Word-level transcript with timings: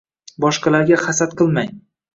Boshqalarga 0.45 0.99
hasad 1.05 1.39
qilmang. 1.43 1.75